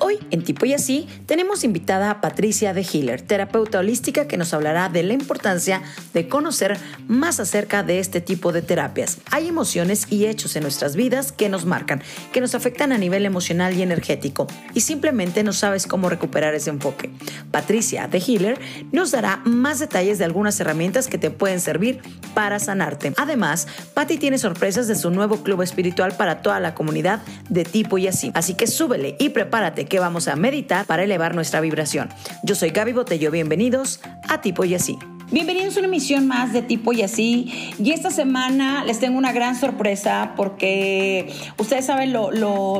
[0.00, 4.52] Hoy en Tipo y Así tenemos invitada a Patricia de Hiller, terapeuta holística que nos
[4.52, 5.82] hablará de la importancia
[6.12, 6.76] de conocer
[7.06, 9.18] más acerca de este tipo de terapias.
[9.30, 12.02] Hay emociones y hechos en nuestras vidas que nos marcan,
[12.32, 16.70] que nos afectan a nivel emocional y energético y simplemente no sabes cómo recuperar ese
[16.70, 17.10] enfoque.
[17.52, 18.58] Patricia de Healer
[18.90, 22.00] nos dará más detalles de algunas herramientas que te pueden servir
[22.34, 23.12] para sanarte.
[23.16, 27.96] Además, Patti tiene sorpresas de su nuevo club espiritual para toda la comunidad de Tipo
[27.96, 28.32] y Así.
[28.34, 32.08] Así que súbele y prepárate que vamos a meditar para elevar nuestra vibración.
[32.42, 34.98] Yo soy Gaby Botello, bienvenidos a Tipo y Así.
[35.32, 37.50] Bienvenidos a una emisión más de Tipo y Así.
[37.82, 42.30] Y esta semana les tengo una gran sorpresa porque ustedes saben lo,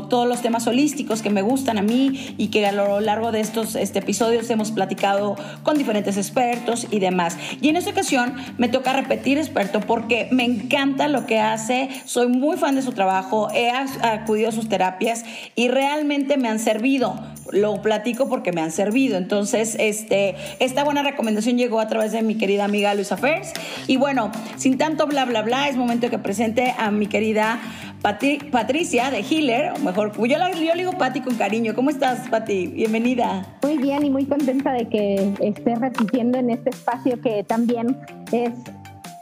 [0.09, 3.41] todos los temas holísticos que me gustan a mí y que a lo largo de
[3.41, 7.39] estos este, episodios hemos platicado con diferentes expertos y demás.
[7.63, 12.29] Y en esta ocasión me toca repetir experto porque me encanta lo que hace, soy
[12.29, 15.25] muy fan de su trabajo, he acudido a sus terapias
[15.57, 17.19] y realmente me han servido
[17.53, 19.17] lo platico porque me han servido.
[19.17, 23.53] Entonces, este, esta buena recomendación llegó a través de mi querida amiga Luisa Fers.
[23.87, 27.61] Y bueno, sin tanto bla, bla, bla, es momento que presente a mi querida
[28.51, 31.75] Patricia de Healer, o mejor, yo, la, yo digo Pati con cariño.
[31.75, 32.67] ¿Cómo estás, Pati?
[32.67, 33.47] Bienvenida.
[33.63, 37.97] Muy bien y muy contenta de que estés repitiendo en este espacio que también
[38.31, 38.51] es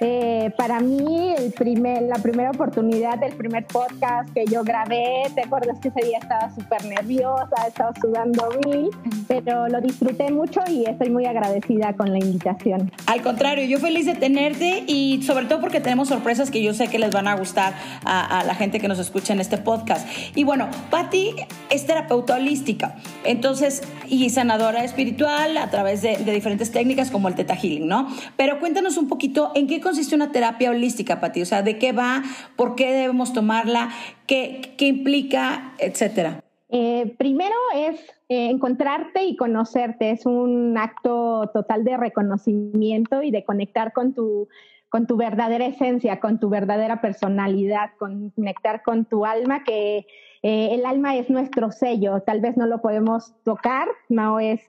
[0.04, 5.42] eh, para mí, el primer, la primera oportunidad del primer podcast que yo grabé, te
[5.42, 8.90] acuerdas que ese día estaba súper nerviosa, estaba sudando mil,
[9.28, 12.90] pero lo disfruté mucho y estoy muy agradecida con la invitación.
[13.06, 16.88] Al contrario, yo feliz de tenerte y sobre todo porque tenemos sorpresas que yo sé
[16.88, 20.08] que les van a gustar a, la gente que nos escucha en este podcast.
[20.34, 21.36] Y bueno, Patti
[21.70, 27.36] es terapeuta holística, entonces, y sanadora espiritual a través de, de diferentes técnicas como el
[27.36, 28.08] Teta Healing, ¿no?
[28.36, 31.42] Pero cuéntanos un poquito en qué consiste una terapia holística, Pati?
[31.42, 32.22] O sea, ¿de qué va?
[32.56, 33.90] ¿Por qué debemos tomarla?
[34.26, 35.74] ¿Qué, qué implica?
[35.78, 36.42] Etcétera.
[36.70, 40.10] Eh, primero es eh, encontrarte y conocerte.
[40.10, 44.48] Es un acto total de reconocimiento y de conectar con tu,
[44.92, 50.06] con tu verdadera esencia, con tu verdadera personalidad, conectar con tu alma, que
[50.42, 52.20] eh, el alma es nuestro sello.
[52.20, 54.60] Tal vez no lo podemos tocar, no es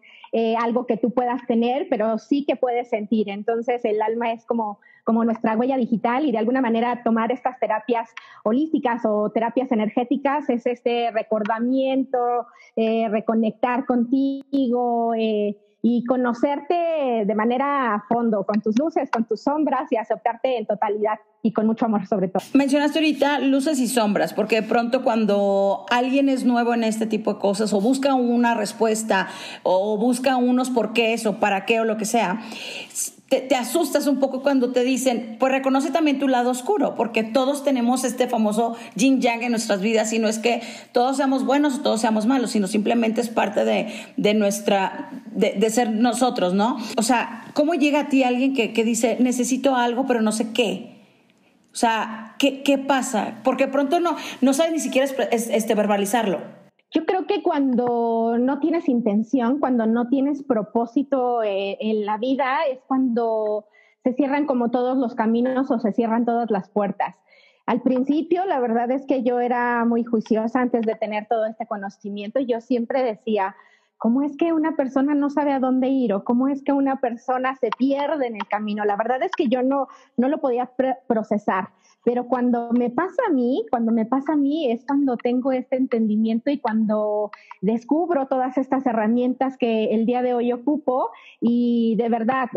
[0.57, 3.29] algo que tú puedas tener, pero sí que puedes sentir.
[3.29, 7.59] Entonces el alma es como como nuestra huella digital y de alguna manera tomar estas
[7.59, 8.09] terapias
[8.43, 15.13] holísticas o terapias energéticas es este recordamiento, eh, reconectar contigo.
[15.15, 20.57] Eh, y conocerte de manera a fondo, con tus luces, con tus sombras y aceptarte
[20.57, 22.41] en totalidad y con mucho amor sobre todo.
[22.53, 27.33] Mencionaste ahorita luces y sombras, porque de pronto cuando alguien es nuevo en este tipo
[27.33, 29.27] de cosas o busca una respuesta
[29.63, 32.39] o busca unos por qué o para qué o lo que sea,
[33.41, 37.63] te, asustas un poco cuando te dicen, pues reconoce también tu lado oscuro, porque todos
[37.63, 40.61] tenemos este famoso yin yang en nuestras vidas y no es que
[40.91, 45.91] todos seamos buenos o todos seamos malos, sino simplemente es parte de, nuestra, de, ser
[45.91, 46.77] nosotros, ¿no?
[46.97, 51.01] O sea, ¿cómo llega a ti alguien que, dice, necesito algo, pero no sé qué?
[51.71, 53.39] O sea, ¿qué, qué pasa?
[53.43, 56.62] Porque pronto no, no sabes ni siquiera este, verbalizarlo.
[56.93, 62.59] Yo creo que cuando no tienes intención, cuando no tienes propósito eh, en la vida,
[62.69, 63.65] es cuando
[64.03, 67.15] se cierran como todos los caminos o se cierran todas las puertas.
[67.65, 71.65] Al principio, la verdad es que yo era muy juiciosa antes de tener todo este
[71.65, 72.39] conocimiento.
[72.41, 73.55] Yo siempre decía,
[73.97, 76.99] ¿cómo es que una persona no sabe a dónde ir o cómo es que una
[76.99, 78.85] persona se pierde en el camino?
[78.85, 79.87] La verdad es que yo no,
[80.17, 80.69] no lo podía
[81.07, 81.69] procesar.
[82.03, 85.77] Pero cuando me pasa a mí, cuando me pasa a mí es cuando tengo este
[85.77, 87.31] entendimiento y cuando
[87.61, 91.09] descubro todas estas herramientas que el día de hoy ocupo
[91.39, 92.49] y de verdad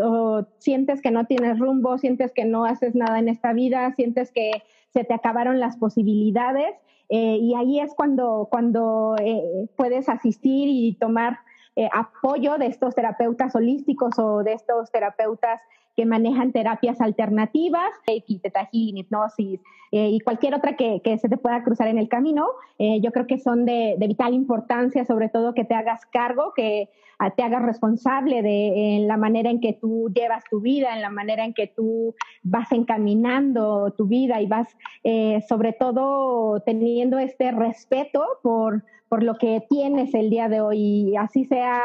[0.57, 4.51] sientes que no tienes rumbo, sientes que no haces nada en esta vida, sientes que
[4.93, 6.75] se te acabaron las posibilidades
[7.09, 11.39] eh, y ahí es cuando, cuando eh, puedes asistir y tomar
[11.77, 15.61] eh, apoyo de estos terapeutas holísticos o de estos terapeutas
[15.97, 19.59] que manejan terapias alternativas, teta hipnosis
[19.91, 22.45] eh, y cualquier otra que, se te pueda cruzar en el camino.
[22.77, 26.89] Eh, yo creo que son de, vital importancia, sobre todo que te hagas cargo, que
[27.17, 31.09] ah, te hagas responsable de la manera en que tú llevas tu vida, en la
[31.09, 32.13] manera en que tú
[32.43, 34.69] vas encaminando tu vida y vas
[35.03, 41.15] eh, sobre todo teniendo este respeto por, por lo que tienes el día de hoy,
[41.15, 41.81] así sea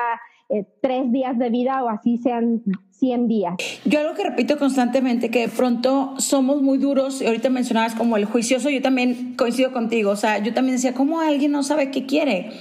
[0.49, 3.55] eh, tres días de vida o así sean 100 días.
[3.85, 8.17] Yo algo que repito constantemente, que de pronto somos muy duros, y ahorita mencionabas como
[8.19, 11.91] el juicioso, yo también coincido contigo, o sea, yo también decía, ¿cómo alguien no sabe
[11.91, 12.53] qué quiere?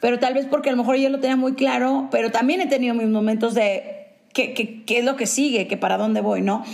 [0.00, 2.66] Pero tal vez porque a lo mejor yo lo tenía muy claro, pero también he
[2.66, 6.64] tenido mis momentos de qué, qué, es lo que sigue, que para dónde voy, ¿no?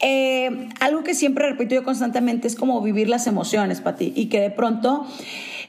[0.00, 4.26] Eh, algo que siempre repito yo constantemente es como vivir las emociones, para ti, y
[4.26, 5.06] que de pronto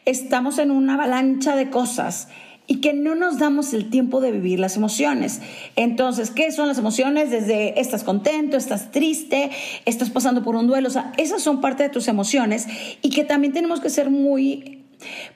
[0.07, 2.29] estamos en una avalancha de cosas
[2.65, 5.41] y que no nos damos el tiempo de vivir las emociones.
[5.75, 7.29] Entonces, ¿qué son las emociones?
[7.29, 9.51] Desde estás contento, estás triste,
[9.85, 12.67] estás pasando por un duelo, o sea, esas son parte de tus emociones
[13.01, 14.77] y que también tenemos que ser muy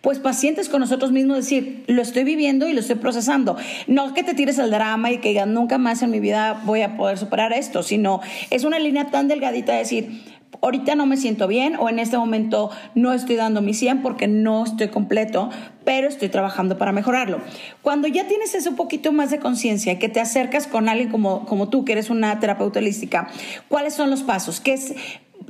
[0.02, 3.58] pues pacientes con nosotros mismos, decir, lo estoy viviendo y lo estoy procesando.
[3.88, 6.82] No que te tires al drama y que digas, nunca más en mi vida voy
[6.82, 10.24] a poder superar esto, sino es una línea tan delgadita de decir,
[10.62, 14.28] ahorita no me siento bien o en este momento no estoy dando mi 100 porque
[14.28, 15.50] no estoy completo,
[15.86, 17.40] pero estoy trabajando para mejorarlo.
[17.82, 21.70] Cuando ya tienes ese poquito más de conciencia, que te acercas con alguien como, como
[21.70, 23.30] tú, que eres una terapeuta holística,
[23.68, 24.60] ¿cuáles son los pasos?
[24.60, 24.94] ¿Qué es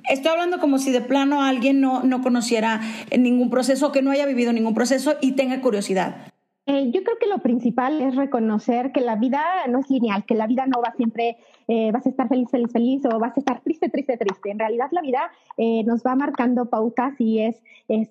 [0.09, 2.81] Estoy hablando como si de plano alguien no, no conociera
[3.15, 6.30] ningún proceso, que no haya vivido ningún proceso y tenga curiosidad.
[6.73, 10.35] Eh, yo creo que lo principal es reconocer que la vida no es lineal, que
[10.35, 11.35] la vida no va siempre,
[11.67, 14.51] eh, vas a estar feliz, feliz, feliz o vas a estar triste, triste, triste.
[14.51, 17.61] En realidad la vida eh, nos va marcando pautas y es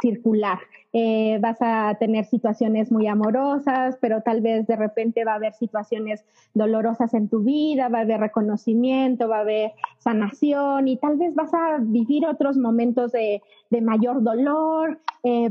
[0.02, 0.58] circular.
[1.40, 6.24] Vas a tener situaciones muy amorosas, pero tal vez de repente va a haber situaciones
[6.54, 11.34] dolorosas en tu vida, va a haber reconocimiento, va a haber sanación y tal vez
[11.34, 13.40] vas a vivir otros momentos de,
[13.70, 14.98] de mayor dolor,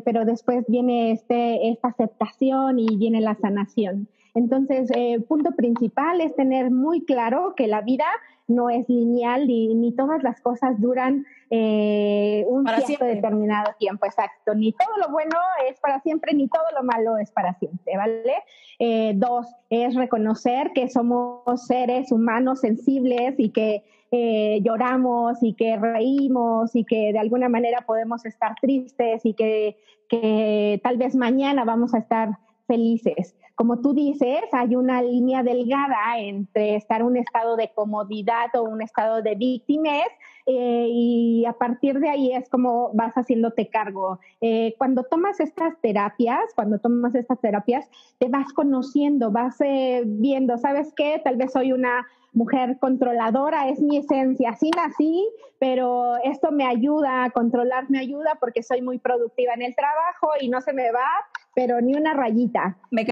[0.04, 4.08] pero después viene este, esta aceptación y viene la sanación.
[4.34, 8.06] Entonces, eh, punto principal es tener muy claro que la vida
[8.50, 14.54] no es lineal ni, ni todas las cosas duran eh, un cierto determinado tiempo, exacto.
[14.54, 15.36] Ni todo lo bueno
[15.70, 18.36] es para siempre, ni todo lo malo es para siempre, ¿vale?
[18.78, 25.78] Eh, dos, es reconocer que somos seres humanos sensibles y que eh, lloramos y que
[25.78, 31.64] reímos y que de alguna manera podemos estar tristes y que, que tal vez mañana
[31.64, 32.38] vamos a estar
[32.68, 33.36] felices.
[33.60, 38.64] Como tú dices, hay una línea delgada entre estar en un estado de comodidad o
[38.64, 40.08] un estado de víctimas
[40.46, 44.22] eh, y a partir de ahí es como vas haciéndote cargo.
[44.40, 47.86] Eh, cuando tomas estas terapias, cuando tomas estas terapias,
[48.18, 51.20] te vas conociendo, vas eh, viendo, ¿sabes qué?
[51.22, 55.28] Tal vez soy una mujer controladora, es mi esencia, así nací,
[55.60, 60.30] pero esto me ayuda a controlar, me ayuda porque soy muy productiva en el trabajo
[60.40, 61.10] y no se me va,
[61.54, 62.78] pero ni una rayita.
[62.90, 63.06] Me,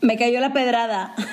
[0.00, 1.14] me cayó la pedrada.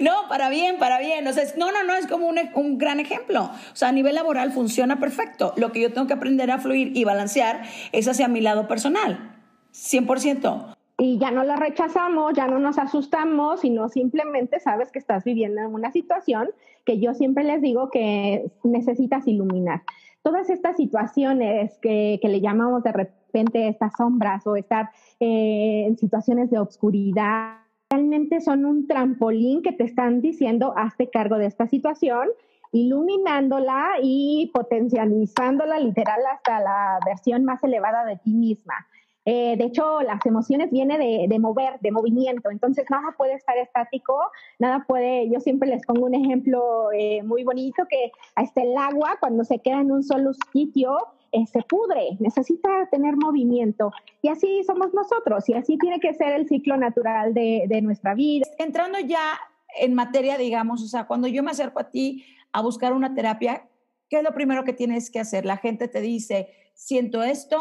[0.00, 1.26] No, para bien, para bien.
[1.26, 3.50] O sea, no, no, no, es como un, un, gran ejemplo.
[3.72, 5.52] O sea, a nivel laboral funciona perfecto.
[5.56, 9.34] Lo que yo tengo que aprender a fluir y balancear es hacia mi lado personal.
[9.74, 15.24] 100% y ya no la rechazamos, ya no nos asustamos, sino simplemente sabes que estás
[15.24, 16.50] viviendo en una situación
[16.84, 19.82] que yo siempre les digo que necesitas iluminar.
[20.22, 24.90] Todas estas situaciones que, que le llamamos de repente estas sombras o estar
[25.20, 27.58] eh, en situaciones de obscuridad,
[27.90, 32.28] realmente son un trampolín que te están diciendo, hazte cargo de esta situación,
[32.72, 38.74] iluminándola y potencializándola literal hasta la versión más elevada de ti misma.
[39.26, 42.48] Eh, de hecho, las emociones vienen de, mover, de movimiento.
[42.50, 44.16] Entonces, nada puede estar estático,
[44.60, 45.28] nada puede.
[45.28, 49.58] Yo siempre les pongo un ejemplo eh, muy bonito que hasta el agua, cuando se
[49.58, 50.96] queda en un solo sitio,
[51.32, 53.90] eh, se pudre, necesita tener movimiento.
[54.22, 58.14] Y así somos nosotros, y así tiene que ser el ciclo natural de, de nuestra
[58.14, 58.46] vida.
[58.58, 59.38] Entrando ya
[59.76, 63.68] en materia, digamos, o sea, cuando yo me acerco a ti a buscar una terapia,
[64.08, 65.44] ¿qué es lo primero que tienes que hacer?
[65.44, 67.60] La gente te dice, siento esto,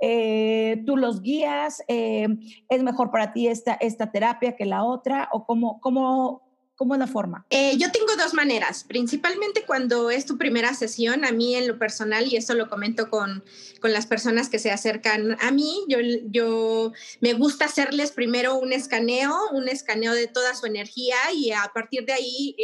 [0.00, 2.28] eh, tú los guías, eh,
[2.68, 6.44] es mejor para ti esta, esta terapia que la otra, o cómo, cómo,
[6.76, 7.46] ¿Cómo es la forma?
[7.50, 8.82] Eh, yo tengo dos maneras.
[8.82, 13.10] Principalmente cuando es tu primera sesión, a mí en lo personal, y eso lo comento
[13.10, 13.44] con,
[13.80, 15.98] con las personas que se acercan a mí, yo,
[16.30, 21.70] yo me gusta hacerles primero un escaneo, un escaneo de toda su energía y a
[21.72, 22.56] partir de ahí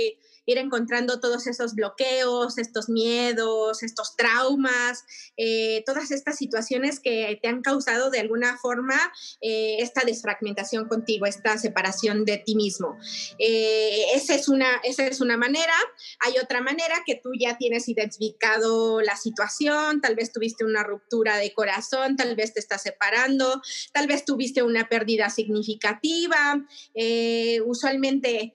[0.46, 5.04] ir encontrando todos esos bloqueos, estos miedos, estos traumas,
[5.36, 8.96] eh, todas estas situaciones que te han causado de alguna forma
[9.40, 12.96] eh, esta desfragmentación contigo, esta separación de ti mismo.
[13.38, 15.74] Eh, esa, es una, esa es una manera.
[16.20, 21.36] Hay otra manera que tú ya tienes identificado la situación, tal vez tuviste una ruptura
[21.36, 23.60] de corazón, tal vez te estás separando,
[23.92, 26.64] tal vez tuviste una pérdida significativa.
[27.66, 28.54] usualmente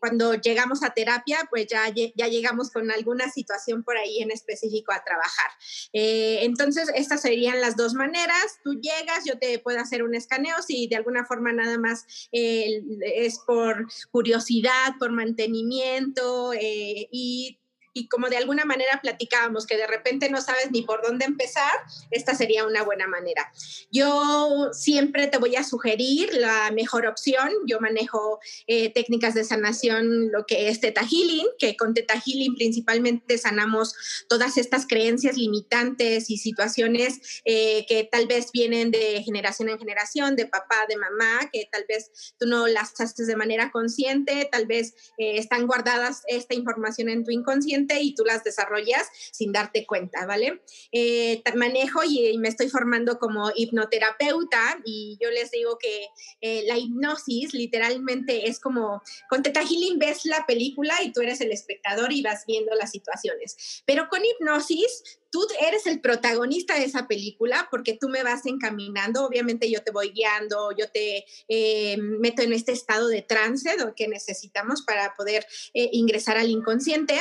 [0.00, 4.92] cuando llegamos a terapia, pues ya, ya llegamos con alguna situación por ahí en específico
[4.92, 5.50] a trabajar.
[5.92, 8.58] Eh, entonces, estas serían las dos maneras.
[8.64, 13.38] Tú llegas, yo te puedo hacer un escaneo, si de alguna forma nada más es
[13.46, 17.58] por curiosidad, por mantenimiento eh, y
[18.00, 21.72] y como de alguna manera platicábamos que de repente no sabes ni por dónde empezar,
[22.10, 23.52] esta sería una buena manera.
[23.92, 27.50] Yo siempre te voy a sugerir la mejor opción.
[27.66, 32.54] Yo manejo eh, técnicas de sanación, lo que es Teta Healing, que con Teta Healing
[32.54, 33.94] principalmente sanamos
[34.28, 40.36] todas estas creencias limitantes y situaciones eh, que tal vez vienen de generación en generación,
[40.36, 44.66] de papá, de mamá, que tal vez tú no las haces de manera consciente, tal
[44.66, 49.86] vez eh, están guardadas esta información en tu inconsciente y tú las desarrollas sin darte
[49.86, 50.62] cuenta, ¿vale?
[50.92, 56.06] Eh, manejo y, me estoy formando como hipnoterapeuta y yo les digo que
[56.40, 61.40] eh, la hipnosis literalmente es como, con Teta Healing ves la película y tú eres
[61.40, 66.84] el espectador y vas viendo las situaciones, pero con hipnosis tú eres el protagonista de
[66.84, 71.96] esa película porque tú me vas encaminando, obviamente yo te voy guiando, yo te eh,
[71.98, 77.18] meto en este estado de trance que necesitamos para poder eh, ingresar al inconsciente,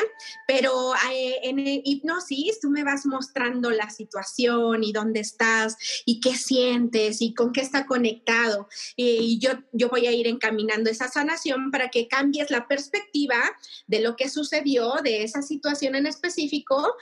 [0.47, 6.35] pero eh, en hipnosis tú me vas mostrando la situación y dónde estás y qué
[6.35, 11.71] sientes y con qué está conectado y yo, yo voy a ir encaminando esa sanación
[11.71, 13.37] para que cambies la perspectiva
[13.87, 16.95] de lo que sucedió, de esa situación en específico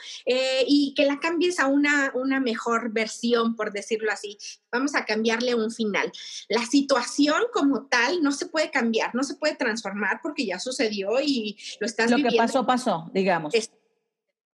[0.66, 4.36] y que la cambies a una, una mejor versión, por decirlo así.
[4.72, 6.10] Vamos a cambiarle un final.
[6.48, 11.20] La situación como tal no se puede cambiar, no se puede transformar porque ya sucedió
[11.20, 12.30] y lo estás viviendo.
[12.30, 13.54] Lo que pasó, pasó, digamos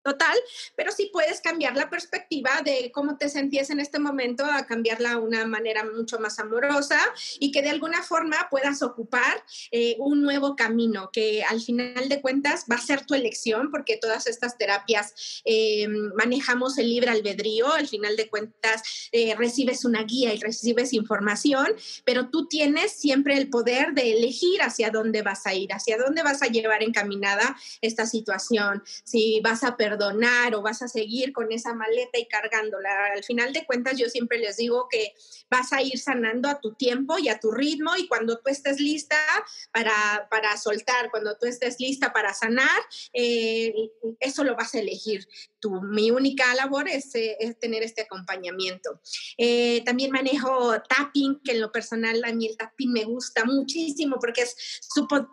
[0.04, 0.38] total,
[0.76, 5.14] pero sí puedes cambiar la perspectiva de cómo te sentías en este momento a cambiarla
[5.14, 7.00] a una manera mucho más amorosa
[7.40, 12.22] y que de alguna forma puedas ocupar eh, un nuevo camino que al final de
[12.22, 17.72] cuentas va a ser tu elección porque todas estas terapias eh, manejamos el libre albedrío,
[17.72, 21.68] al final de cuentas eh, recibes una guía y recibes información,
[22.04, 26.24] pero tú tienes siempre el poder de elegir hacia dónde vas a ir, hacia dónde
[26.24, 31.34] vas a llevar encaminada esta situación, si vas a perder perdonar o vas a seguir
[31.34, 32.90] con esa maleta y cargándola.
[33.16, 35.14] Al final de cuentas, yo siempre les digo que
[35.50, 38.80] vas a ir sanando a tu tiempo y a tu ritmo y cuando tú estés
[38.80, 39.18] lista
[39.72, 42.80] para, para soltar, cuando tú estés lista para sanar,
[43.14, 43.74] eh,
[44.20, 45.28] eso lo vas a elegir
[45.70, 49.00] mi única labor es, eh, tener este acompañamiento.
[49.38, 54.18] Eh, también manejo tapping, que en lo personal a mí el tapping me gusta muchísimo
[54.20, 54.56] porque es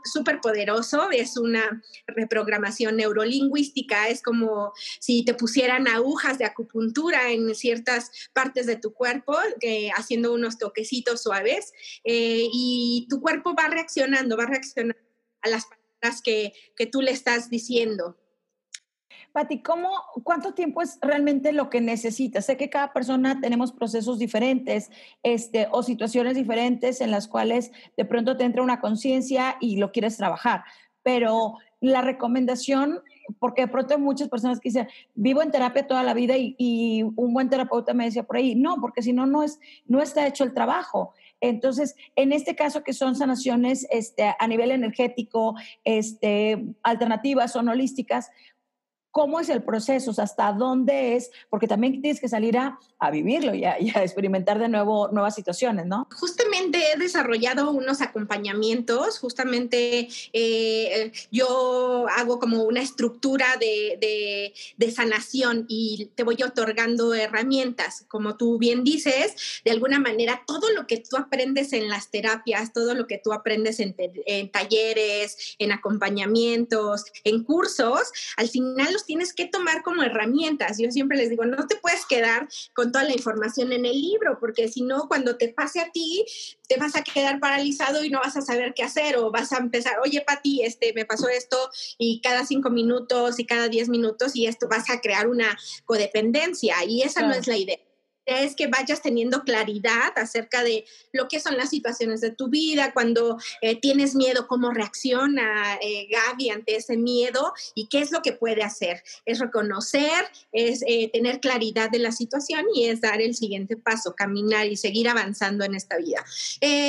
[0.05, 4.50] súper poderoso, es una reprogramación neurolingüística, es como
[4.99, 10.59] si te pusieran agujas de acupuntura en ciertas partes de tu cuerpo, eh, haciendo unos
[10.59, 11.73] toquecitos suaves,
[12.05, 14.97] y tu cuerpo va reaccionando, va reaccionando
[15.43, 18.17] a las palabras que, que tú le estás diciendo.
[19.33, 19.91] Pati, ¿cómo,
[20.25, 22.47] ¿cuánto tiempo es realmente lo que necesitas?
[22.47, 24.91] Sé que cada persona tenemos procesos diferentes
[25.23, 29.93] este, o situaciones diferentes en las cuales de pronto te entra una conciencia y lo
[29.93, 30.65] quieres trabajar,
[31.05, 33.03] pero la recomendación,
[33.39, 37.03] porque de pronto hay muchas personas que dicen, vivo en terapia toda la vida y,
[37.17, 40.27] un buen terapeuta me decía por ahí, no, porque si no, no, es, no está
[40.27, 41.13] hecho el trabajo.
[41.41, 48.31] Entonces, en este caso que son sanaciones este, a nivel energético, este, alternativas, son holísticas,
[49.11, 52.79] cómo es el proceso, hasta dónde es, porque también tienes que salir a,
[53.11, 56.07] vivirlo y a, experimentar de nuevo nuevas situaciones, ¿no?
[56.13, 64.53] Justamente he desarrollado unos acompañamientos, justamente eh, yo hago como una estructura de,
[64.95, 70.87] sanación y te voy otorgando herramientas, como tú bien dices, de alguna manera todo lo
[70.87, 73.95] que tú aprendes en las terapias, todo lo que tú aprendes en,
[74.27, 80.79] en talleres, en acompañamientos, en cursos, al final tienes que tomar como herramientas.
[80.79, 84.39] Yo siempre les digo, no te puedes quedar con toda la información en el libro,
[84.41, 86.25] porque si no, cuando te pase a ti,
[86.69, 89.59] te vas a quedar paralizado y no vas a saber qué hacer o vas a
[89.59, 91.57] empezar, oye, Pati, este, me pasó esto
[91.99, 96.77] y cada cinco minutos y cada diez minutos y esto vas a crear una codependencia
[96.87, 97.90] y esa no es la idea
[98.39, 102.93] es que vayas teniendo claridad acerca de lo que son las situaciones de tu vida,
[102.93, 108.23] cuando eh, tienes miedo, cómo reacciona eh, Gaby ante ese miedo y qué es lo
[108.23, 109.03] que puede hacer.
[109.25, 114.15] Es reconocer, es eh, tener claridad de la situación y es dar el siguiente paso,
[114.15, 116.25] caminar y seguir avanzando en esta vida.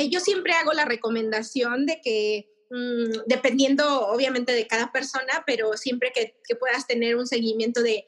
[0.08, 6.10] yo siempre hago la recomendación de que Mm, dependiendo obviamente de cada persona, pero siempre
[6.10, 8.06] que, puedas tener un seguimiento de,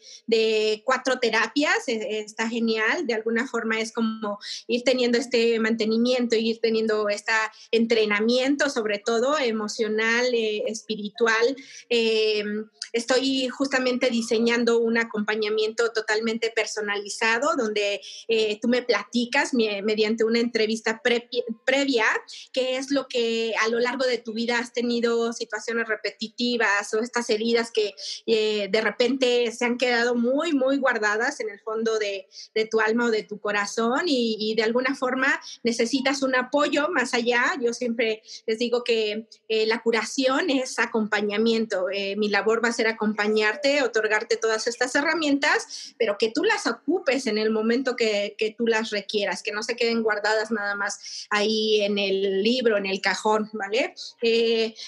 [0.85, 3.07] cuatro terapias, e, está genial.
[3.07, 7.33] De alguna forma es como ir teniendo este mantenimiento, ir teniendo este
[7.73, 11.57] entrenamiento, sobre todo emocional, eh, espiritual.
[11.91, 20.39] Em, estoy justamente diseñando un acompañamiento totalmente personalizado, donde eh, tú me platicas mediante una
[20.39, 22.07] entrevista previa
[22.53, 27.01] qué es lo que a lo largo de tu vida has tenido situaciones repetitivas o
[27.01, 27.95] estas heridas que
[28.27, 32.27] eh, de repente se han quedado muy, muy guardadas en el fondo de,
[32.71, 37.55] tu alma o de tu corazón y, de alguna forma necesitas un apoyo más allá.
[37.61, 41.87] Yo siempre les digo que eh, la curación es acompañamiento.
[41.91, 46.67] Eh, mi labor va a ser acompañarte, otorgarte todas estas herramientas, pero que tú las
[46.67, 50.75] ocupes en el momento que, que tú las requieras, que no se queden guardadas nada
[50.75, 53.95] más ahí en el libro, en el cajón, ¿vale?
[54.23, 54.44] Eh,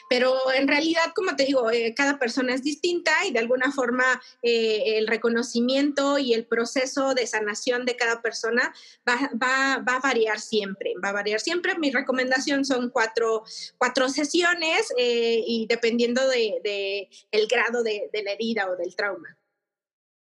[0.08, 4.04] pero en realidad, como te digo, eh, cada persona es distinta y de alguna forma
[4.42, 8.74] eh, el reconocimiento y el proceso de sanación de cada persona
[9.08, 11.78] va, va, va, a variar siempre, va a variar siempre.
[11.78, 13.44] Mi recomendación son cuatro,
[13.78, 17.08] cuatro sesiones y dependiendo de, de
[17.46, 19.36] grado de, de la herida o del trauma.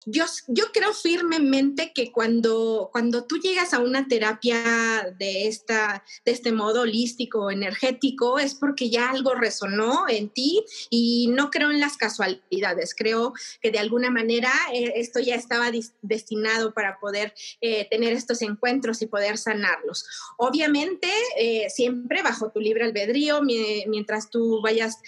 [0.08, 6.32] Yo, yo, creo firmemente que cuando, cuando tú llegas a una terapia de, esta, de
[6.32, 11.80] este modo holístico, energético, es porque ya algo resonó en ti y no creo en
[11.80, 12.94] las casualidades.
[12.96, 15.72] Creo que de alguna manera eh, esto ya estaba
[16.02, 20.06] destinado para poder eh, tener estos encuentros y poder sanarlos.
[20.38, 25.00] Obviamente, eh, siempre bajo tu libre albedrío, mientras tú vayas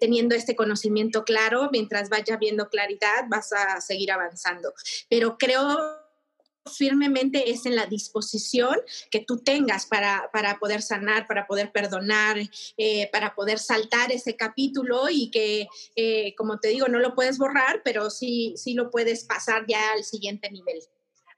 [0.00, 4.10] teniendo este conocimiento claro, mientras vayas viendo claridad, vas a seguir
[5.08, 5.78] pero creo
[6.70, 8.76] firmemente es en la disposición
[9.10, 10.30] que tú tengas para,
[10.60, 12.36] poder sanar, para poder perdonar,
[12.76, 17.38] eh, para poder saltar ese capítulo y que, eh, como te digo, no lo puedes
[17.38, 20.80] borrar, pero sí, sí lo puedes pasar ya al siguiente nivel.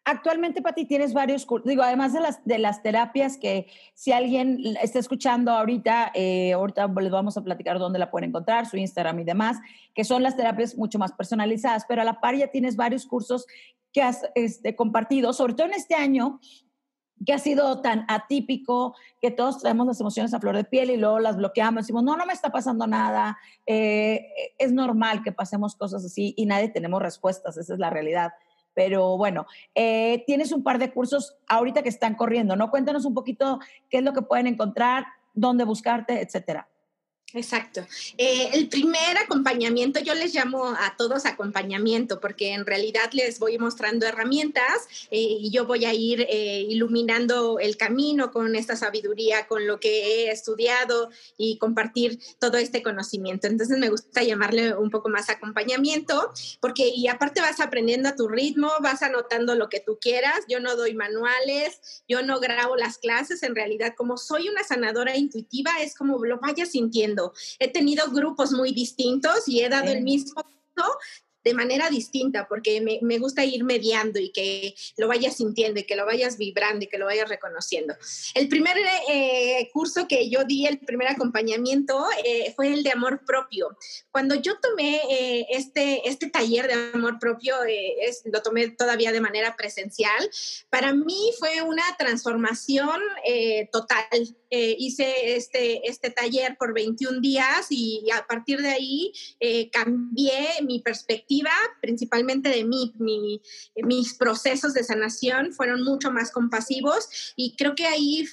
[0.04, 4.76] Actualmente, Pati, tienes varios cursos, digo, además de las, de las terapias que si alguien
[4.82, 9.20] está escuchando ahorita, eh, ahorita les vamos a platicar dónde la pueden encontrar, su Instagram
[9.20, 9.58] y demás,
[9.94, 13.46] que son las terapias mucho más personalizadas, pero a la par ya tienes varios cursos
[13.92, 16.40] que has este, compartido, sobre todo en este año,
[17.24, 20.96] que ha sido tan atípico, que todos traemos las emociones a flor de piel y
[20.96, 24.26] luego las bloqueamos, decimos, no, no me está pasando nada, eh,
[24.58, 28.32] es normal que pasemos cosas así y nadie tenemos respuestas, esa es la realidad.
[28.74, 32.70] Pero bueno, eh, tienes un par de cursos ahorita que están corriendo, ¿no?
[32.70, 33.60] Cuéntanos un poquito
[33.90, 36.68] qué es lo que pueden encontrar, dónde buscarte, etcétera.
[37.34, 37.86] Exacto.
[38.18, 43.56] Eh, el primer acompañamiento, yo les llamo a todos acompañamiento, porque en realidad les voy
[43.58, 49.46] mostrando herramientas eh, y yo voy a ir eh, iluminando el camino con esta sabiduría,
[49.46, 51.08] con lo que he estudiado
[51.38, 53.46] y compartir todo este conocimiento.
[53.46, 58.28] Entonces me gusta llamarle un poco más acompañamiento, porque y aparte vas aprendiendo a tu
[58.28, 60.40] ritmo, vas anotando lo que tú quieras.
[60.48, 65.16] Yo no doy manuales, yo no grabo las clases, en realidad como soy una sanadora
[65.16, 67.21] intuitiva, es como lo vayas sintiendo
[67.58, 70.42] He tenido grupos muy distintos y he dado el mismo
[71.44, 75.84] de manera distinta, porque me, me, gusta ir mediando y que lo vayas sintiendo y
[75.84, 77.94] que lo vayas vibrando y que lo vayas reconociendo.
[78.34, 78.76] El primer
[79.10, 83.76] eh, curso que yo di, el primer acompañamiento, eh, fue el de amor propio.
[84.10, 89.20] Cuando yo tomé eh, este, este taller de amor propio, es, lo tomé todavía de
[89.20, 90.30] manera presencial,
[90.70, 93.00] para mí fue una transformación
[93.72, 94.04] total.
[94.50, 99.12] hice este, este taller por 21 días y a partir de ahí
[99.72, 101.31] cambié mi perspectiva
[101.80, 102.92] principalmente de mí,
[103.76, 108.26] mis procesos de sanación fueron mucho más compasivos y creo que ahí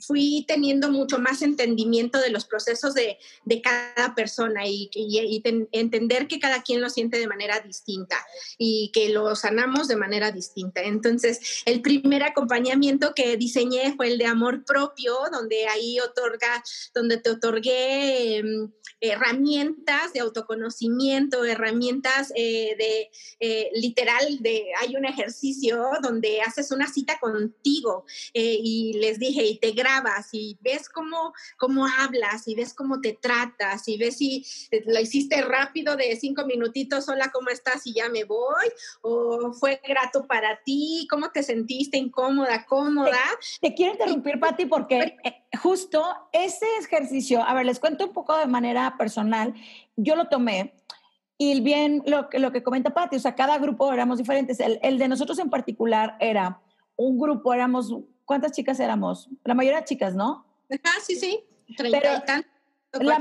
[0.00, 3.18] fui teniendo mucho más entendimiento de los procesos de,
[3.62, 4.90] cada persona y,
[5.72, 8.16] entender que cada quien lo siente de manera distinta
[8.58, 10.82] y que lo sanamos de manera distinta.
[10.82, 16.62] Entonces, el primer acompañamiento que diseñé fue el de amor propio, donde ahí otorga,
[16.94, 25.04] donde te otorgué em, herramientas de autoconocimiento, herramientas eh, de eh, literal, de hay un
[25.04, 28.04] ejercicio donde haces una cita contigo
[28.34, 33.00] eh, y les dije, y te grabas y ves cómo, cómo hablas y ves cómo
[33.00, 34.44] te tratas y ves si
[34.86, 37.86] lo hiciste rápido de cinco minutitos, hola, ¿cómo estás?
[37.86, 38.66] Y ya me voy,
[39.02, 43.18] o fue grato para ti, ¿cómo te sentiste incómoda, cómoda?
[43.60, 45.16] Te, quiero interrumpir, Patti, porque
[45.60, 49.54] justo ese ejercicio, a ver, les cuento un poco de manera personal,
[49.96, 50.74] yo lo tomé
[51.42, 54.60] y bien lo, lo que comenta Patti, o sea, cada grupo éramos diferentes.
[54.60, 56.60] El, el, de nosotros en particular era
[56.96, 57.94] un grupo, éramos,
[58.30, 59.28] ¿cuántas chicas éramos?
[59.42, 60.46] La mayoría chicas, ¿no?
[60.84, 61.40] Ah, sí, sí,
[61.76, 62.44] treinta
[62.92, 63.04] y.
[63.04, 63.20] La,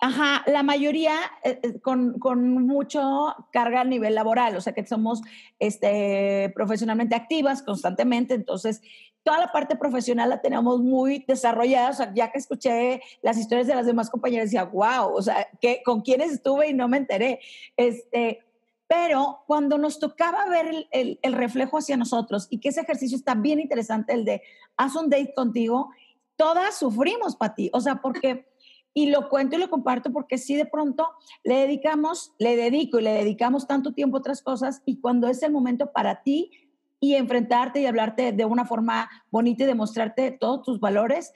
[0.00, 4.84] ajá, la mayoría eh, eh, con, con, mucho carga a nivel laboral, o sea que
[4.84, 5.22] somos
[5.60, 8.80] este, profesionalmente activas constantemente, entonces
[9.22, 13.68] toda la parte profesional la tenemos muy desarrollada, o sea, ya que escuché las historias
[13.68, 16.96] de las demás compañeras, decía, wow, o sea, que, con quiénes estuve y no me
[16.96, 17.38] enteré.
[17.76, 18.40] Este,
[18.88, 23.34] pero cuando nos tocaba ver el, el, reflejo hacia nosotros y que ese ejercicio está
[23.34, 24.42] bien interesante, el de
[24.76, 25.90] haz un date contigo,
[26.36, 28.48] todas sufrimos, para ti, o sea, porque
[28.94, 31.10] y lo cuento y lo comparto porque sí de pronto
[31.44, 35.42] le dedicamos, le dedico y le dedicamos tanto tiempo a otras cosas y cuando es
[35.42, 36.50] el momento para ti
[36.98, 41.32] y enfrentarte y hablarte de una forma bonita y demostrarte todos tus valores,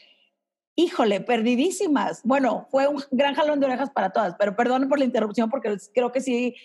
[0.75, 2.23] híjole, perdidísimas.
[2.25, 5.77] Bueno, fue un gran jalón de orejas para todas, pero perdón por la interrupción porque
[5.95, 6.57] creo que sí,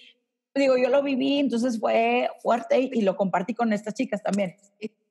[0.57, 4.55] digo, yo lo viví, entonces fue fuerte y, lo compartí con estas chicas también.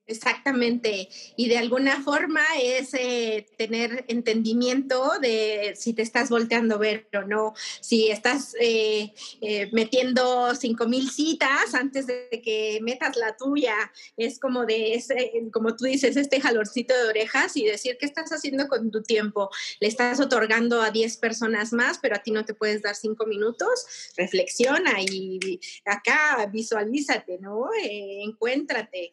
[0.09, 1.09] Exactamente.
[1.37, 7.09] Y de alguna forma es eh, tener entendimiento de si te estás volteando a ver
[7.13, 13.37] o no, si estás eh, eh, metiendo cinco mil citas antes de que metas la
[13.37, 13.75] tuya.
[14.17, 18.31] Es como de ese, como tú dices, este jalorcito de orejas y decir qué estás
[18.31, 19.51] haciendo con tu tiempo.
[19.81, 23.27] Le estás otorgando a 10 personas más, pero a ti no te puedes dar cinco
[23.27, 24.13] minutos.
[24.17, 27.67] Reflexiona y acá visualízate, ¿no?
[27.77, 29.13] encuéntrate,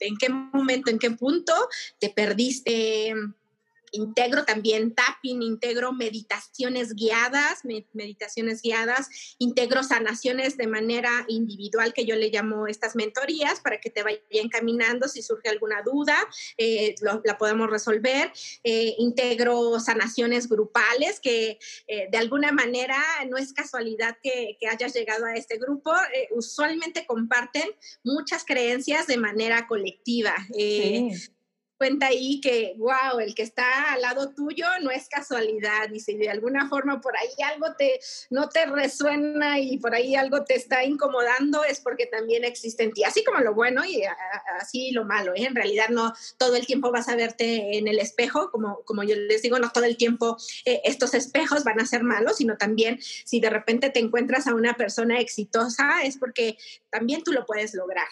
[0.00, 1.52] ¿en qué momento, en qué punto
[1.98, 3.12] te perdiste
[3.96, 12.16] integro también tapping, integro meditaciones guiadas, meditaciones guiadas, integro sanaciones de manera individual, que yo
[12.16, 16.16] le llamo estas mentorías, para que te vayan caminando si surge alguna duda,
[16.58, 18.32] eh, la podemos resolver.
[18.64, 24.94] Eh, integro sanaciones grupales, que eh, de alguna manera no es casualidad que, que hayas
[24.94, 25.92] llegado a este grupo,
[26.30, 27.68] usualmente comparten
[28.04, 30.34] muchas creencias de manera colectiva.
[30.52, 31.10] Sí
[31.76, 36.16] cuenta ahí que, wow, el que está al lado tuyo no es casualidad y si
[36.16, 40.54] de alguna forma por ahí algo te, no te resuena y por ahí algo te
[40.54, 44.02] está incomodando es porque también existe en ti, así como lo bueno y
[44.60, 45.32] así lo malo.
[45.34, 45.44] ¿eh?
[45.44, 49.16] En realidad no todo el tiempo vas a verte en el espejo, como, como yo
[49.16, 52.98] les digo, no todo el tiempo eh, estos espejos van a ser malos, sino también
[53.00, 56.56] si de repente te encuentras a una persona exitosa es porque
[56.90, 58.06] también tú lo puedes lograr.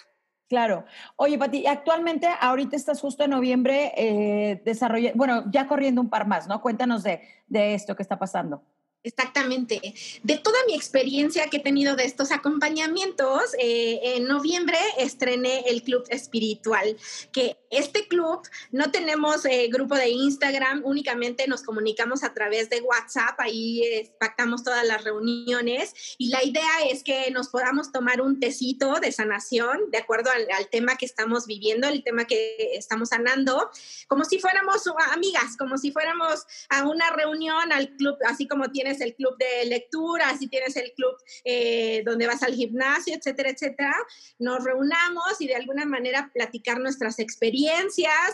[0.49, 0.85] Claro.
[1.17, 6.27] Oye, Pati, actualmente, ahorita estás justo en noviembre eh, desarrollando, bueno, ya corriendo un par
[6.27, 6.61] más, ¿no?
[6.61, 8.63] Cuéntanos de, de esto que está pasando.
[9.05, 9.95] Exactamente.
[10.23, 15.83] De toda mi experiencia que he tenido de estos acompañamientos, eh, en noviembre estrené el
[15.83, 16.97] Club Espiritual,
[17.31, 22.81] que este club no tenemos eh, grupo de Instagram, únicamente nos comunicamos a través de
[22.81, 28.21] WhatsApp, ahí eh, pactamos todas las reuniones y la idea es que nos podamos tomar
[28.21, 33.11] un tecito de sanación de acuerdo al, tema que estamos viviendo, el tema que estamos
[33.11, 33.71] sanando,
[34.09, 34.83] como si fuéramos
[35.13, 39.67] amigas, como si fuéramos a una reunión al club, así como tienes el club de
[39.67, 43.95] lectura, si tienes el club eh, donde vas al gimnasio, etcétera, etcétera,
[44.39, 47.64] nos reunamos y de alguna manera platicar nuestras experiencias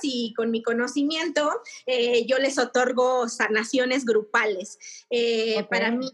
[0.03, 1.51] y con mi conocimiento
[1.87, 4.79] eh, yo les otorgo sanaciones grupales.
[5.11, 6.11] Eh, para mí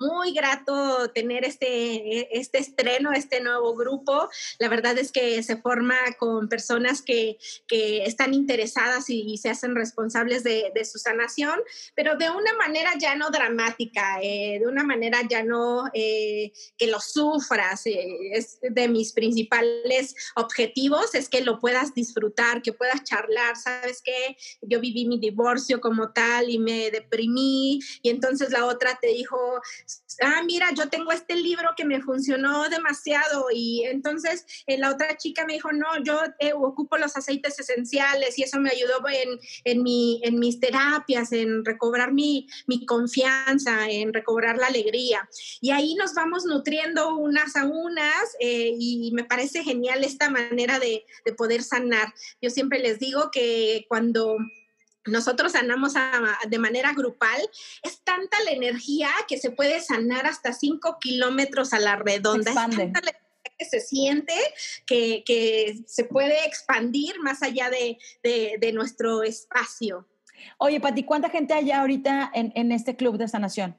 [0.00, 4.28] muy grato tener este, este estreno, este nuevo grupo.
[4.58, 9.74] La verdad es que se forma con personas que, que están interesadas y, se hacen
[9.74, 11.58] responsables de, de, su sanación,
[11.94, 16.86] pero de una manera ya no dramática, eh, de una manera ya no eh, que
[16.86, 17.86] lo sufras.
[17.86, 23.56] Eh, es de mis principales objetivos, es que lo puedas disfrutar, que puedas charlar.
[23.56, 24.36] ¿Sabes qué?
[24.60, 29.38] Yo viví mi divorcio como tal y me deprimí y entonces la otra te dijo,
[30.22, 35.16] ah, mira, yo tengo este libro que me funcionó demasiado y entonces eh, la otra
[35.16, 39.38] chica me dijo, no, yo eh, ocupo los aceites esenciales y eso me ayudó en,
[39.64, 45.28] en, mi, en mis terapias, en recobrar mi, mi confianza, en recobrar la alegría.
[45.60, 50.78] Y ahí nos vamos nutriendo unas a unas eh, y me parece genial esta manera
[50.78, 52.12] de, de poder sanar.
[52.40, 54.36] Yo siempre les digo que cuando
[55.06, 55.94] nosotros sanamos
[56.48, 57.40] de manera grupal,
[57.82, 62.50] es tanta la energía que se puede sanar hasta 5 kilómetros a la redonda.
[62.50, 63.12] Es tanta la
[63.58, 64.34] que se siente
[64.86, 70.06] que, se puede expandir más allá de, nuestro espacio.
[70.58, 73.76] Oye, Pati, ¿cuánta gente hay ahorita en, este club de sanación?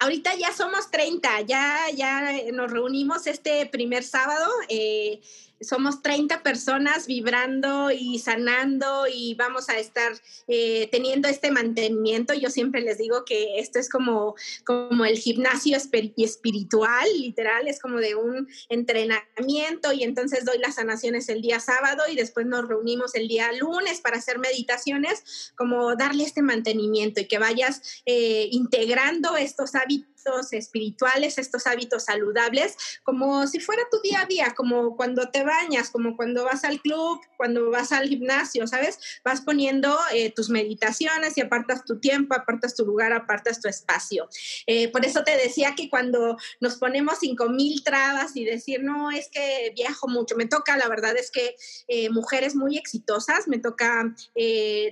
[0.00, 4.50] Ahorita ya somos 30, ya, ya nos reunimos este primer sábado.
[4.68, 5.20] Eh,
[5.60, 10.12] somos 30 personas vibrando y sanando y vamos a estar
[10.48, 12.34] eh, teniendo este mantenimiento.
[12.34, 17.98] Yo siempre les digo que esto es como, como el gimnasio espiritual, literal, es como
[17.98, 23.14] de un entrenamiento y entonces doy las sanaciones el día sábado y después nos reunimos
[23.14, 29.36] el día lunes para hacer meditaciones, como darle este mantenimiento y que vayas eh, integrando
[29.36, 34.96] estos hábitos hábitos espirituales, estos hábitos saludables, como si fuera tu día a día, como
[34.96, 38.98] cuando te bañas, como cuando vas al club, cuando vas al gimnasio, ¿sabes?
[39.24, 44.28] Vas poniendo eh, tus meditaciones y apartas tu tiempo, apartas tu lugar, apartas tu espacio.
[44.66, 49.10] Eh, por eso te decía que cuando nos ponemos cinco mil trabas y decir, no,
[49.10, 51.56] es que viajo mucho, me toca, la verdad es que
[51.88, 54.14] eh, mujeres muy exitosas, me toca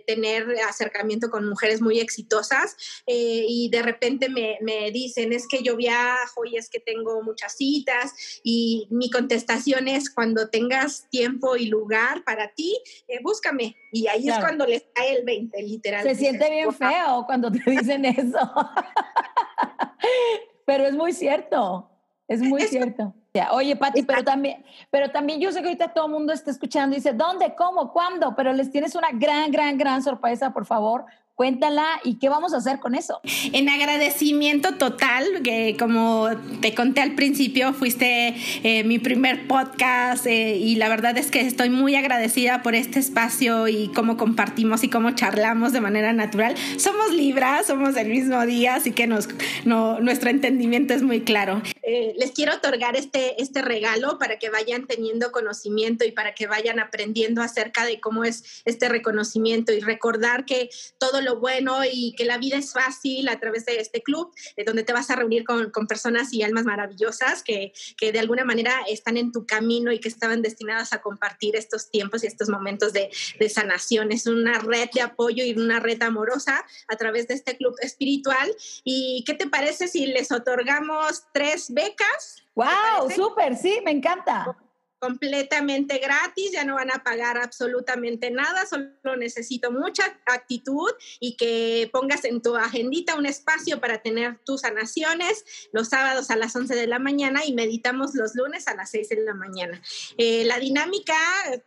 [0.07, 5.77] tener acercamiento con mujeres muy exitosas y de repente me, me dicen, es que yo
[5.77, 11.67] viajo y es que tengo muchas citas y mi contestación es cuando tengas tiempo y
[11.67, 13.77] lugar para ti, eh, búscame.
[13.93, 16.03] Y ahí es cuando les cae el 20, literal.
[16.03, 18.39] Se siente bien feo cuando te dicen eso.
[20.65, 21.91] pero es muy cierto,
[22.29, 23.15] es muy cierto.
[23.53, 26.95] Oye, Pati, pero también, pero también yo sé que ahorita todo el mundo está escuchando
[26.95, 27.55] y dice, ¿dónde?
[27.57, 27.91] ¿Cómo?
[27.91, 28.35] ¿Cuándo?
[28.37, 32.59] Pero les tienes una gran, gran, gran sorpresa, por favor, Cuéntala y qué vamos a
[32.59, 33.21] hacer con eso.
[33.53, 36.29] En agradecimiento total, que como
[36.61, 41.41] te conté al principio, fuiste eh, mi primer podcast eh, y la verdad es que
[41.41, 46.55] estoy muy agradecida por este espacio y cómo compartimos y cómo charlamos de manera natural.
[46.77, 49.29] Somos libras, somos del mismo día, así que nos,
[49.65, 51.63] nuestro entendimiento es muy claro.
[51.83, 56.47] Eh, les quiero otorgar este, este regalo para que vayan teniendo conocimiento y para que
[56.47, 60.69] vayan aprendiendo acerca de cómo es este reconocimiento y recordar que
[60.99, 64.33] todo lo bueno y que la vida es fácil a través de este club,
[64.65, 68.45] donde te vas a reunir con, con personas y almas maravillosas que, que, de alguna
[68.45, 72.49] manera están en tu camino y que estaban destinadas a compartir estos tiempos y estos
[72.49, 74.13] momentos de, de sanación.
[74.13, 78.55] Es una red de apoyo y una red amorosa a través de este club espiritual.
[78.85, 82.45] ¿Y qué te parece si les otorgamos tres becas?
[82.55, 83.11] ¡Wow!
[83.15, 83.57] ¡Súper!
[83.57, 84.57] Sí, me encanta
[85.03, 91.91] completamente gratis, ya no van a pagar absolutamente nada, solo necesito mucha actitud y que
[91.93, 96.77] pongas en tu agendita un espacio para tener tus sanaciones los sábados a las 11
[96.77, 99.83] de la mañana y meditamos los lunes a las 6 de la mañana.
[100.19, 101.17] Eh, la dinámica,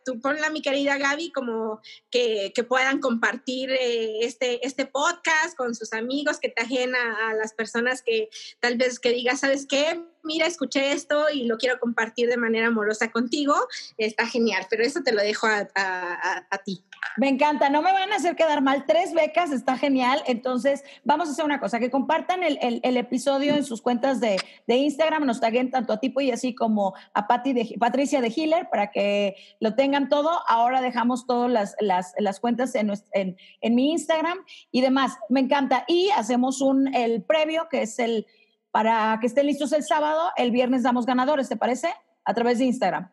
[0.05, 5.75] tú ponla mi querida Gaby como que, que puedan compartir eh, este, este podcast con
[5.75, 8.29] sus amigos, que te ajena a las personas que
[8.61, 10.01] tal vez que digas, ¿sabes qué?
[10.25, 13.55] mira, escuché esto y lo quiero compartir de manera amorosa contigo,
[13.97, 16.83] está genial, pero eso te lo dejo a, ti.
[17.17, 18.85] Me encanta, no me van a hacer quedar mal.
[18.85, 20.21] Tres becas, está genial.
[20.27, 25.25] Entonces, vamos a hacer una cosa, que compartan el, episodio en sus cuentas de, Instagram,
[25.25, 29.35] nos taguen tanto a Tipo y así como a de, Patricia de Hiller para que
[29.59, 30.29] lo tengan todo.
[30.47, 34.37] Ahora dejamos todas las, cuentas en, en, en mi Instagram
[34.71, 35.17] y demás.
[35.29, 35.83] Me encanta.
[35.87, 38.27] Y hacemos un, el previo, que es el
[38.75, 40.31] para que estén listos el sábado.
[40.35, 41.95] El viernes damos ganadores, ¿te parece?
[42.25, 43.09] A través de Instagram.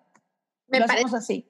[0.66, 1.46] Me Lo hacemos así.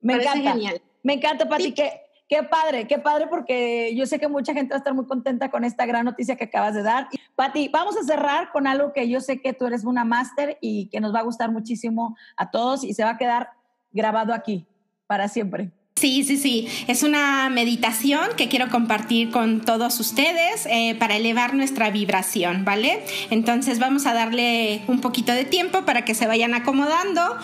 [0.00, 0.52] Me encanta.
[0.52, 0.82] Genial.
[1.02, 1.72] Me encanta, Pati.
[1.72, 5.06] Qué, qué padre, qué padre, porque yo sé que mucha gente va a estar muy
[5.06, 7.08] contenta con esta gran noticia que acabas de dar.
[7.36, 10.88] Pati, vamos a cerrar con algo que yo sé que tú eres una máster y
[10.88, 13.50] que nos va a gustar muchísimo a todos y se va a quedar
[13.92, 14.66] grabado aquí
[15.06, 15.70] para siempre.
[15.96, 16.66] Sí, sí, sí.
[16.88, 23.04] Es una meditación que quiero compartir con todos ustedes eh, para elevar nuestra vibración, ¿vale?
[23.30, 27.38] Entonces vamos a darle un poquito de tiempo para que se vayan acomodando.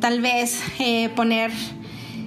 [0.00, 1.50] Tal vez eh, poner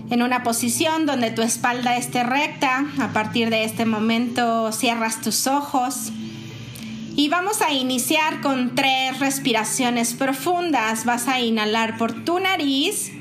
[0.09, 2.87] en una posición donde tu espalda esté recta.
[2.99, 6.11] A partir de este momento cierras tus ojos.
[7.15, 11.05] Y vamos a iniciar con tres respiraciones profundas.
[11.05, 13.11] Vas a inhalar por tu nariz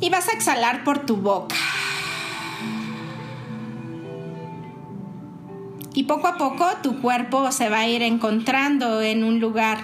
[0.00, 1.56] y vas a exhalar por tu boca.
[5.94, 9.78] Y poco a poco tu cuerpo se va a ir encontrando en un lugar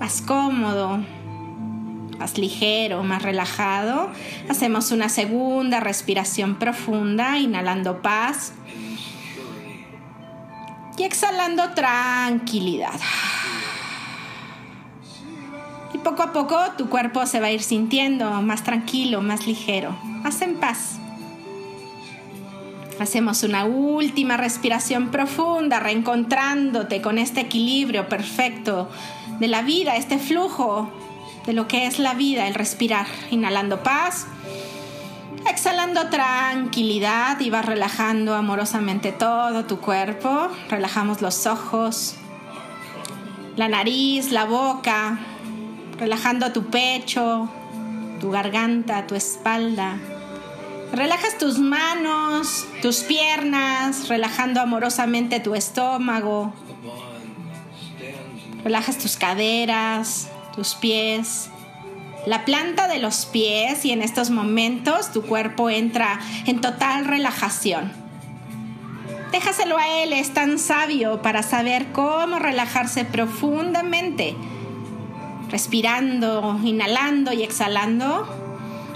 [0.00, 0.98] más cómodo,
[2.18, 4.10] más ligero, más relajado.
[4.48, 8.54] Hacemos una segunda respiración profunda, inhalando paz
[10.96, 12.98] y exhalando tranquilidad
[16.02, 20.40] poco a poco tu cuerpo se va a ir sintiendo más tranquilo, más ligero, más
[20.42, 20.98] en paz.
[23.00, 28.88] Hacemos una última respiración profunda, reencontrándote con este equilibrio perfecto
[29.38, 30.90] de la vida, este flujo
[31.46, 34.26] de lo que es la vida, el respirar, inhalando paz,
[35.48, 40.48] exhalando tranquilidad y vas relajando amorosamente todo tu cuerpo.
[40.68, 42.16] Relajamos los ojos,
[43.56, 45.18] la nariz, la boca,
[45.98, 47.48] relajando tu pecho,
[48.20, 49.98] tu garganta, tu espalda.
[50.92, 56.52] Relajas tus manos, tus piernas, relajando amorosamente tu estómago.
[58.64, 61.50] Relajas tus caderas, tus pies,
[62.26, 67.92] la planta de los pies y en estos momentos tu cuerpo entra en total relajación.
[69.32, 74.34] Déjaselo a él, es tan sabio para saber cómo relajarse profundamente,
[75.50, 78.26] respirando, inhalando y exhalando.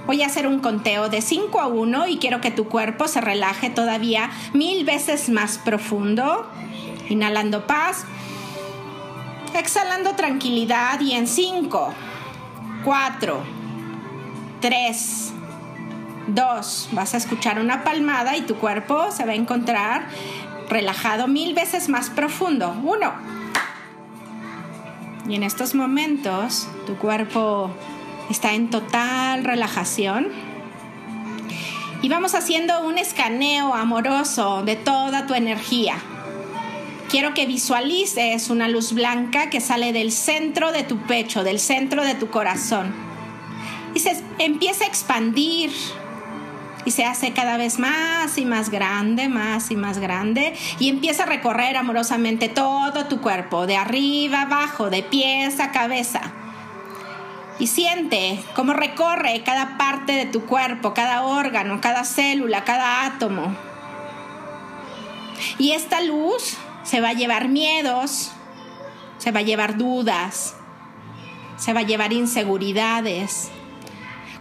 [0.06, 3.20] Voy a hacer un conteo de 5 a 1 y quiero que tu cuerpo se
[3.20, 6.46] relaje todavía mil veces más profundo.
[7.08, 8.04] Inhalando paz,
[9.54, 11.92] exhalando tranquilidad y en 5,
[12.84, 13.42] 4,
[14.60, 15.32] 3,
[16.28, 20.06] 2, vas a escuchar una palmada y tu cuerpo se va a encontrar
[20.68, 22.74] relajado mil veces más profundo.
[22.82, 23.41] 1.
[25.32, 27.70] Y en estos momentos tu cuerpo
[28.28, 30.28] está en total relajación.
[32.02, 35.94] Y vamos haciendo un escaneo amoroso de toda tu energía.
[37.08, 42.04] Quiero que visualices una luz blanca que sale del centro de tu pecho, del centro
[42.04, 42.92] de tu corazón.
[43.94, 45.70] Y se empieza a expandir
[46.84, 51.24] y se hace cada vez más y más grande, más y más grande y empieza
[51.24, 56.20] a recorrer amorosamente todo tu cuerpo, de arriba abajo, de pies a cabeza.
[57.58, 63.54] Y siente cómo recorre cada parte de tu cuerpo, cada órgano, cada célula, cada átomo.
[65.58, 68.32] Y esta luz se va a llevar miedos,
[69.18, 70.56] se va a llevar dudas,
[71.56, 73.50] se va a llevar inseguridades.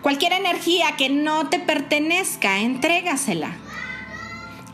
[0.02, 3.52] Cualquier energía que no te pertenezca, entrégasela.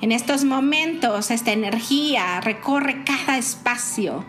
[0.01, 4.23] En estos momentos esta energía recorre cada espacio.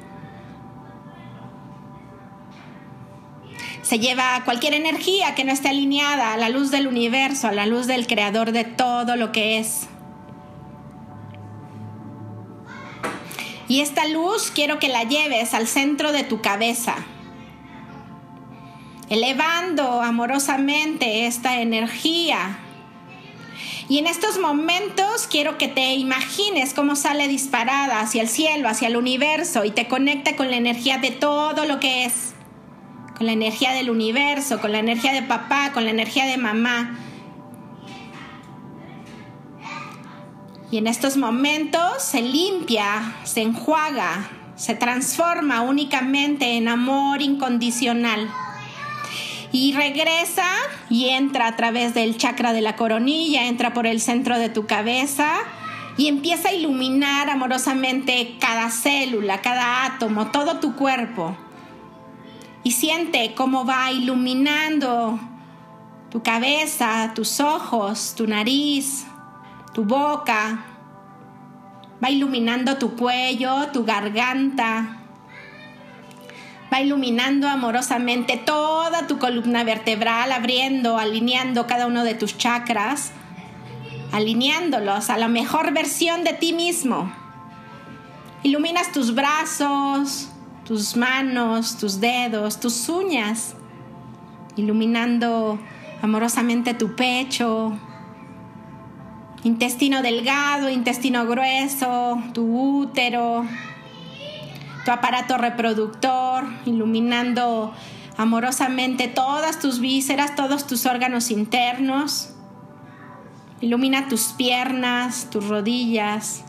[3.83, 7.65] Se lleva cualquier energía que no esté alineada a la luz del universo, a la
[7.65, 9.89] luz del creador de todo lo que es.
[13.69, 16.97] Y esta luz quiero que la lleves al centro de tu cabeza,
[19.09, 22.59] elevando amorosamente esta energía.
[23.89, 28.89] Y en estos momentos quiero que te imagines cómo sale disparada hacia el cielo, hacia
[28.89, 32.35] el universo y te conecta con la energía de todo lo que es.
[33.17, 36.99] Con la energía del universo, con la energía de papá, con la energía de mamá.
[40.71, 48.29] Y en estos momentos se limpia, se enjuaga, se transforma únicamente en amor incondicional.
[49.53, 50.47] Y regresa
[50.91, 54.67] y entra a través del chakra de la coronilla, entra por el centro de tu
[54.67, 55.31] cabeza
[55.97, 61.37] y empieza a iluminar amorosamente cada célula, cada átomo, todo tu cuerpo.
[62.63, 65.19] Y siente cómo va iluminando
[66.11, 69.07] tu cabeza, tus ojos, tu nariz,
[69.75, 70.65] tu boca,
[72.03, 74.98] va iluminando tu cuello, tu garganta,
[76.73, 83.13] va iluminando amorosamente toda tu columna vertebral, abriendo, alineando cada uno de tus chakras,
[84.13, 87.13] alineándolos a la mejor versión de ti mismo.
[88.43, 90.31] Iluminas tus brazos,
[90.65, 93.55] tus manos, tus dedos, tus uñas,
[94.57, 95.59] iluminando
[96.03, 97.77] amorosamente tu pecho,
[99.45, 103.47] intestino delgado, intestino grueso, tu útero,
[104.89, 107.75] tu aparato reproductor, iluminando
[108.17, 112.31] amorosamente todas tus vísceras, todos tus órganos internos.
[113.61, 116.43] Ilumina tus piernas, tus rodillas,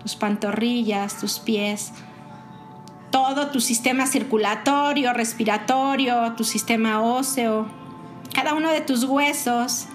[0.00, 1.92] tus pantorrillas, tus pies,
[3.10, 7.66] todo tu sistema circulatorio, respiratorio, tu sistema óseo,
[8.32, 9.88] cada uno de tus huesos,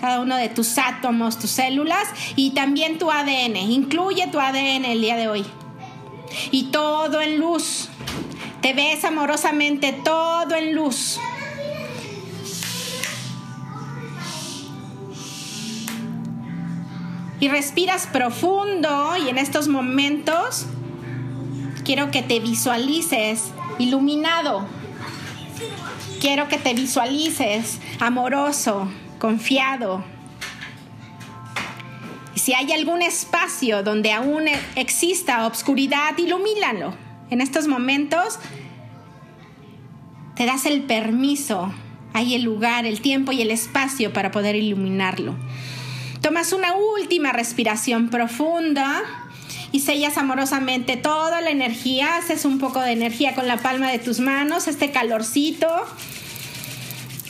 [0.00, 3.54] cada uno de tus átomos, tus células y también tu ADN.
[3.54, 5.46] Incluye tu ADN el día de hoy.
[6.50, 7.88] Y todo en luz.
[8.60, 11.18] Te ves amorosamente todo en luz.
[17.40, 20.66] Y respiras profundo y en estos momentos
[21.84, 24.66] quiero que te visualices iluminado.
[26.20, 30.13] Quiero que te visualices amoroso, confiado.
[32.44, 34.42] Si hay algún espacio donde aún
[34.76, 36.94] exista obscuridad, ilumínalo.
[37.30, 38.38] En estos momentos
[40.36, 41.72] te das el permiso,
[42.12, 45.34] hay el lugar, el tiempo y el espacio para poder iluminarlo.
[46.20, 49.00] Tomas una última respiración profunda
[49.72, 54.00] y sellas amorosamente toda la energía, haces un poco de energía con la palma de
[54.00, 55.70] tus manos, este calorcito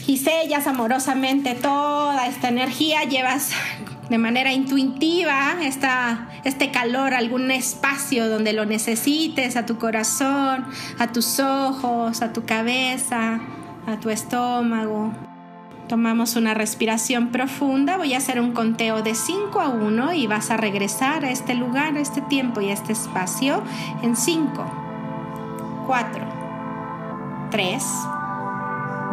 [0.08, 3.52] y sellas amorosamente toda esta energía, llevas
[4.14, 10.66] de manera intuitiva esta, este calor algún espacio donde lo necesites, a tu corazón,
[11.00, 13.40] a tus ojos, a tu cabeza,
[13.88, 15.10] a tu estómago.
[15.88, 17.96] Tomamos una respiración profunda.
[17.96, 21.54] Voy a hacer un conteo de 5 a 1 y vas a regresar a este
[21.54, 23.64] lugar, a este tiempo y a este espacio
[24.02, 27.84] en 5, 4, 3,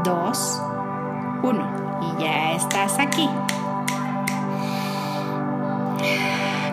[0.03, 0.61] 2,
[1.41, 1.91] 1.
[2.03, 3.28] Y ya estás aquí.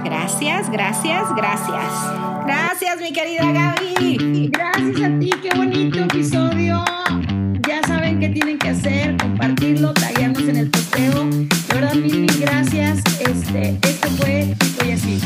[0.09, 1.85] Gracias, gracias, gracias.
[2.47, 4.49] Gracias, mi querida Gaby.
[4.51, 6.83] Gracias a ti, qué bonito episodio.
[7.69, 11.27] Ya saben qué tienen que hacer, compartirlo, tallarnos en el posteo.
[11.27, 13.03] De verdad, mil, mil gracias.
[13.21, 15.21] Este, esto fue Estoy así.